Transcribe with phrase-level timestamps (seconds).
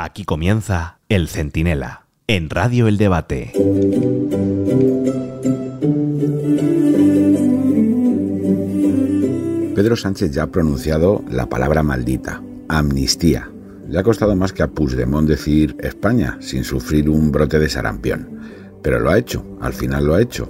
[0.00, 3.50] Aquí comienza El Centinela, en Radio El Debate.
[9.74, 13.50] Pedro Sánchez ya ha pronunciado la palabra maldita, amnistía.
[13.88, 18.38] Le ha costado más que a Puigdemont decir España sin sufrir un brote de sarampión.
[18.84, 20.48] Pero lo ha hecho, al final lo ha hecho.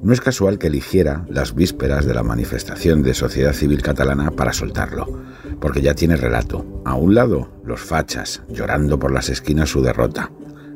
[0.00, 4.52] No es casual que eligiera las vísperas de la manifestación de sociedad civil catalana para
[4.52, 5.06] soltarlo,
[5.60, 6.82] porque ya tiene relato.
[6.84, 10.30] A un lado, los fachas, llorando por las esquinas su derrota.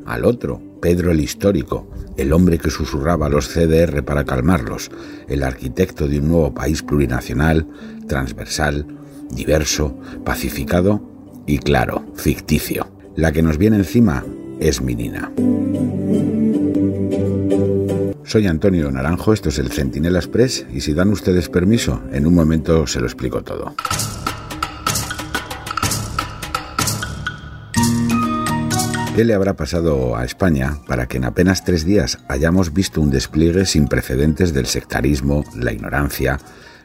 [0.07, 4.91] Al otro, Pedro el histórico, el hombre que susurraba a los CDR para calmarlos,
[5.29, 7.69] el arquitecto de un nuevo país plurinacional,
[8.09, 8.87] transversal,
[9.31, 11.01] diverso, pacificado
[11.47, 12.89] y, claro, ficticio.
[13.15, 14.25] La que nos viene encima
[14.59, 15.31] es Minina.
[18.33, 22.35] Soy Antonio Naranjo, esto es el Centinela Express y si dan ustedes permiso, en un
[22.35, 23.75] momento se lo explico todo.
[29.15, 33.11] ¿Qué le habrá pasado a España para que en apenas tres días hayamos visto un
[33.11, 36.39] despliegue sin precedentes del sectarismo, la ignorancia,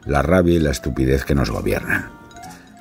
[0.04, 2.17] la rabia y la estupidez que nos gobiernan?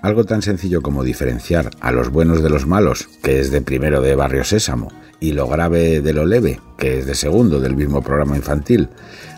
[0.07, 4.01] Algo tan sencillo como diferenciar a los buenos de los malos, que es de primero
[4.01, 8.01] de Barrio Sésamo, y lo grave de lo leve, que es de segundo del mismo
[8.01, 8.87] programa infantil,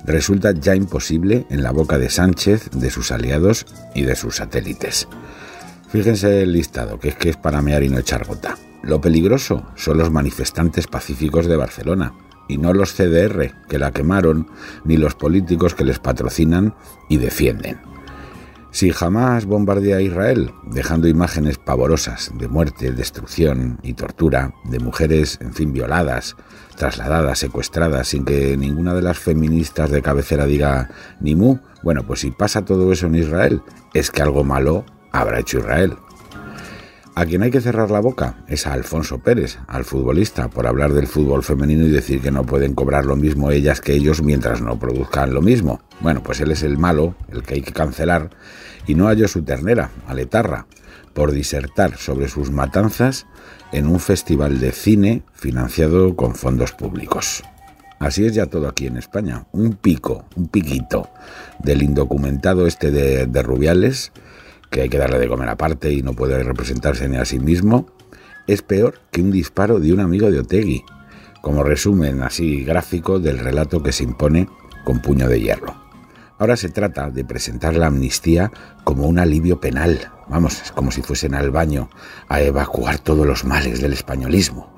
[0.06, 5.08] resulta ya imposible en la boca de Sánchez, de sus aliados y de sus satélites.
[5.88, 8.56] Fíjense el listado, que es que es para mear y no echar gota.
[8.84, 12.14] Lo peligroso son los manifestantes pacíficos de Barcelona,
[12.48, 14.46] y no los CDR, que la quemaron,
[14.84, 16.76] ni los políticos que les patrocinan
[17.10, 17.80] y defienden.
[18.72, 25.40] Si jamás bombardea a Israel, dejando imágenes pavorosas de muerte, destrucción y tortura, de mujeres,
[25.42, 26.36] en fin, violadas,
[26.78, 30.90] trasladadas, secuestradas, sin que ninguna de las feministas de cabecera diga
[31.20, 33.64] ni mu, bueno, pues si pasa todo eso en Israel,
[33.96, 35.98] es que algo malo habrá hecho Israel.
[37.16, 40.94] A quien hay que cerrar la boca es a Alfonso Pérez, al futbolista, por hablar
[40.94, 44.62] del fútbol femenino y decir que no pueden cobrar lo mismo ellas que ellos mientras
[44.62, 45.82] no produzcan lo mismo.
[46.00, 48.30] Bueno, pues él es el malo, el que hay que cancelar,
[48.88, 50.68] y no halló su ternera, Aletarra,
[51.14, 53.26] por disertar sobre sus matanzas
[53.72, 57.44] en un festival de cine financiado con fondos públicos.
[58.00, 59.46] Así es ya todo aquí en España.
[59.52, 61.10] Un pico, un piquito
[61.60, 64.14] del indocumentado este de, de Rubiales,
[64.70, 67.88] que hay que darle de comer aparte y no puede representarse ni a sí mismo,
[68.48, 70.84] es peor que un disparo de un amigo de Otegui,
[71.42, 74.50] como resumen así gráfico del relato que se impone
[74.84, 75.76] con puño de hierro.
[76.38, 78.52] Ahora se trata de presentar la amnistía
[78.84, 81.90] como un alivio penal, vamos, es como si fuesen al baño
[82.28, 84.74] a evacuar todos los males del españolismo,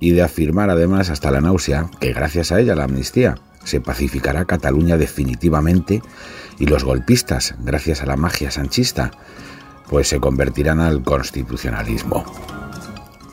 [0.00, 4.44] y de afirmar además hasta la náusea que gracias a ella la amnistía se pacificará
[4.44, 6.02] Cataluña definitivamente
[6.58, 9.10] y los golpistas, gracias a la magia sanchista,
[9.88, 12.24] pues se convertirán al constitucionalismo.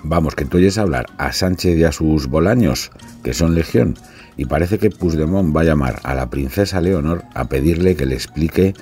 [0.04, 2.92] Vamos, que tú oyes hablar a Sánchez y a sus bolaños,
[3.24, 3.98] que son legión,
[4.38, 8.16] y parece que Puigdemont va a llamar a la princesa Leonor a pedirle que le
[8.16, 8.74] explique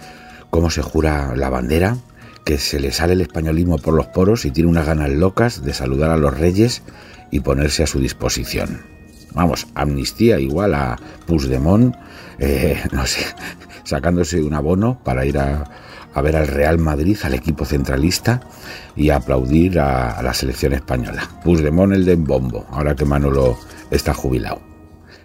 [0.49, 1.97] cómo se jura la bandera,
[2.45, 5.73] que se le sale el españolismo por los poros y tiene unas ganas locas de
[5.73, 6.83] saludar a los reyes
[7.31, 8.96] y ponerse a su disposición.
[9.37, 11.95] Vamos, amnistía igual a Puigdemont,
[12.39, 13.21] eh, no sé,
[13.83, 15.63] sacándose un abono para ir a,
[16.23, 18.41] ver al Real Madrid, al equipo centralista
[18.95, 21.29] y aplaudir a, la selección española.
[21.43, 23.59] Puigdemont el de bombo, ahora que Manolo
[23.91, 24.59] está jubilado.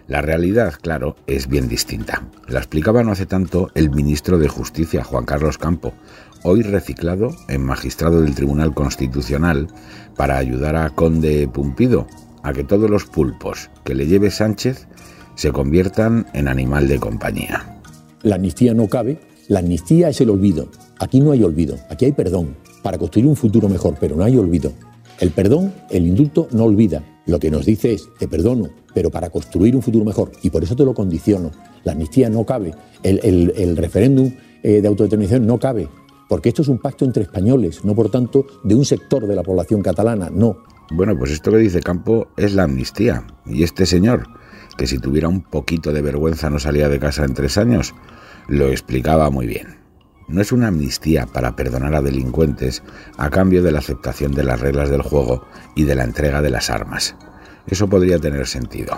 [0.07, 2.21] La realidad, claro, es bien distinta.
[2.47, 5.95] La explicaba no hace tanto el ministro de Justicia, Juan Carlos Campo,
[6.43, 9.69] hoy reciclado en magistrado del Tribunal Constitucional
[10.15, 12.05] para ayudar a Conde Pumpido
[12.43, 14.87] a que todos los pulpos que le lleve Sánchez
[15.35, 17.79] se conviertan en animal de compañía.
[18.21, 20.67] La amnistía no cabe, la amnistía es el olvido.
[20.99, 24.37] Aquí no hay olvido, aquí hay perdón para construir un futuro mejor, pero no hay
[24.37, 24.71] olvido.
[25.19, 27.03] El perdón, el indulto no olvida.
[27.25, 30.31] Lo que nos dice es, te perdono, pero para construir un futuro mejor.
[30.41, 31.51] Y por eso te lo condiciono.
[31.83, 34.33] La amnistía no cabe, el, referéndum
[34.63, 35.87] eh, de autodeterminación no cabe,
[36.33, 39.43] porque esto es un pacto entre españoles, no por tanto de un sector de la
[39.43, 40.63] población catalana, no.
[40.89, 43.27] Bueno, pues esto que dice Campo es la amnistía.
[43.45, 44.27] Y este señor,
[44.75, 47.93] que si tuviera un poquito de vergüenza no salía de casa en tres años,
[48.47, 49.77] lo explicaba muy bien.
[50.27, 52.81] No es una amnistía para perdonar a delincuentes
[53.17, 55.45] a cambio de la aceptación de las reglas del juego
[55.75, 57.15] y de la entrega de las armas.
[57.67, 58.97] Eso podría tener sentido.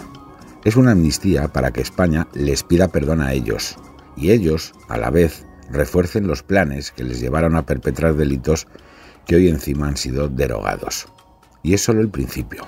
[0.63, 3.75] Es una amnistía para que España les pida perdón a ellos
[4.15, 8.67] y ellos, a la vez, refuercen los planes que les llevaron a perpetrar delitos
[9.25, 11.07] que hoy encima han sido derogados.
[11.63, 12.63] Y es solo el principio.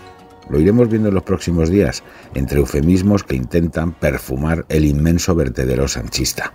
[0.50, 2.04] Lo iremos viendo en los próximos días,
[2.34, 6.54] entre eufemismos que intentan perfumar el inmenso vertedero sanchista.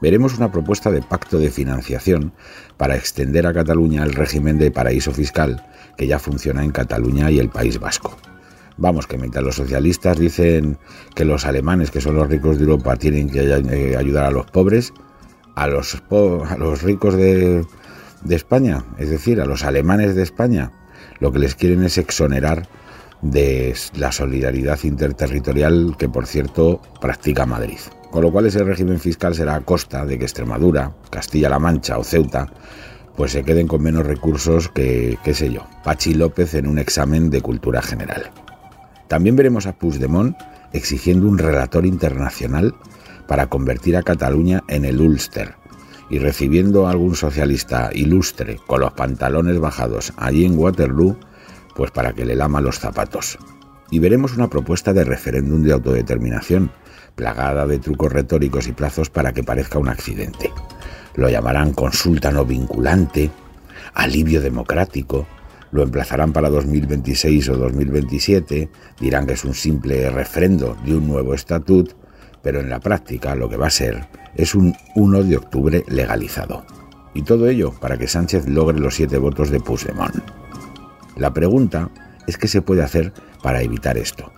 [0.00, 2.32] veremos una propuesta de pacto de financiación
[2.76, 5.64] para extender a Cataluña el régimen de paraíso fiscal
[5.96, 8.18] que ya funciona en Cataluña y el País Vasco.
[8.76, 10.78] Vamos, que mientras los socialistas dicen
[11.14, 14.46] que los alemanes, que son los ricos de Europa, tienen que eh, ayudar a los
[14.46, 14.92] pobres,
[15.54, 17.64] a los, a los ricos de,
[18.22, 20.72] de España, es decir, a los alemanes de España,
[21.20, 22.68] lo que les quieren es exonerar
[23.22, 27.78] de la solidaridad interterritorial que, por cierto, practica Madrid.
[28.10, 32.04] Con lo cual ese régimen fiscal será a costa de que Extremadura, Castilla-La Mancha o
[32.04, 32.48] Ceuta
[33.16, 37.30] pues se queden con menos recursos que, qué sé yo, Pachi López en un examen
[37.30, 38.30] de cultura general.
[39.08, 40.36] También veremos a Puigdemont
[40.72, 42.74] exigiendo un relator internacional
[43.26, 45.54] para convertir a Cataluña en el Ulster
[46.10, 51.16] y recibiendo a algún socialista ilustre con los pantalones bajados allí en Waterloo,
[51.74, 53.38] pues para que le lama los zapatos.
[53.90, 56.70] Y veremos una propuesta de referéndum de autodeterminación,
[57.14, 60.52] plagada de trucos retóricos y plazos para que parezca un accidente.
[61.14, 63.30] Lo llamarán consulta no vinculante,
[63.94, 65.26] alivio democrático,
[65.70, 68.68] lo emplazarán para 2026 o 2027,
[69.00, 71.92] dirán que es un simple refrendo de un nuevo estatut,
[72.44, 74.06] pero en la práctica lo que va a ser
[74.36, 76.64] es un 1 de octubre legalizado.
[77.14, 80.22] Y todo ello para que Sánchez logre los siete votos de Puigdemont.
[81.16, 81.90] La pregunta
[82.26, 83.12] es qué se puede hacer
[83.42, 84.32] para evitar esto.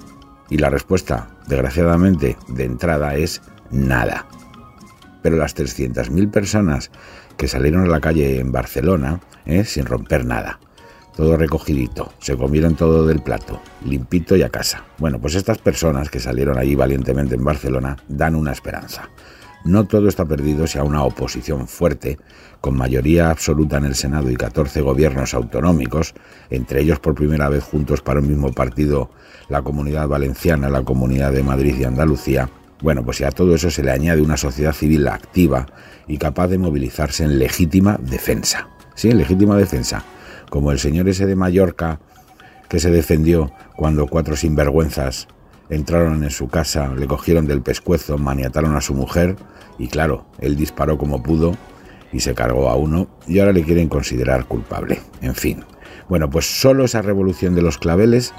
[0.49, 4.27] Y la respuesta, desgraciadamente, de entrada es nada.
[5.23, 6.93] Pero las 300.000 personas
[7.37, 9.65] que salieron a la calle en Barcelona, ¿eh?
[9.65, 10.61] sin romper nada,
[11.17, 14.85] todo recogidito, se comieron todo del plato, limpito y a casa.
[14.99, 19.09] Bueno, pues estas personas que salieron allí valientemente en Barcelona dan una esperanza.
[19.65, 22.19] No todo está perdido si a una oposición fuerte,
[22.61, 26.15] con mayoría absoluta en el Senado y 14 gobiernos autonómicos,
[26.51, 29.11] entre ellos por primera vez juntos para un mismo partido
[29.49, 32.51] la Comunidad Valenciana, la Comunidad de Madrid y Andalucía,
[32.83, 35.67] bueno, pues si a todo eso se le añade una sociedad civil activa
[36.07, 38.69] y capaz de movilizarse en legítima defensa.
[38.95, 40.05] Sí, en legítima defensa.
[40.51, 42.01] Como el señor ese de Mallorca
[42.69, 45.29] que se defendió cuando cuatro sinvergüenzas
[45.69, 49.37] entraron en su casa, le cogieron del pescuezo, maniataron a su mujer
[49.79, 51.57] y claro, él disparó como pudo
[52.13, 55.01] y se cargó a uno y ahora le quieren considerar culpable.
[55.21, 55.65] En fin.
[56.09, 58.33] Bueno, pues solo esa revolución de los claveles,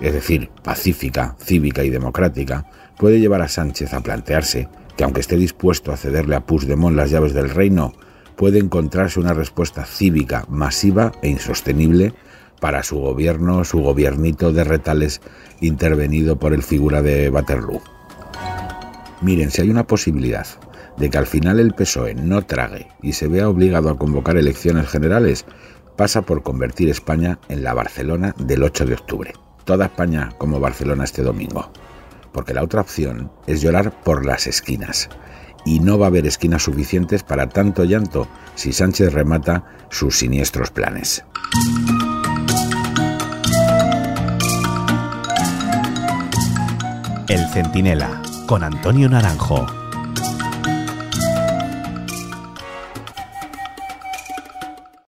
[0.00, 2.66] es decir, pacífica, cívica y democrática,
[2.98, 7.10] puede llevar a Sánchez a plantearse que aunque esté dispuesto a cederle a Puigdemont las
[7.10, 7.94] llaves del reino,
[8.36, 12.14] puede encontrarse una respuesta cívica masiva e insostenible
[12.60, 15.20] para su gobierno, su gobiernito de retales
[15.60, 17.82] intervenido por el figura de Waterloo.
[19.20, 20.46] Miren, si hay una posibilidad
[20.96, 24.88] de que al final el PSOE no trague y se vea obligado a convocar elecciones
[24.88, 25.44] generales,
[25.96, 29.32] pasa por convertir España en la Barcelona del 8 de octubre.
[29.64, 31.70] Toda España como Barcelona este domingo.
[32.32, 35.08] Porque la otra opción es llorar por las esquinas.
[35.64, 40.70] Y no va a haber esquinas suficientes para tanto llanto si Sánchez remata sus siniestros
[40.70, 41.24] planes.
[47.28, 49.83] El Centinela, con Antonio Naranjo.